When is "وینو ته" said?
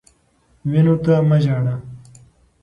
0.69-1.13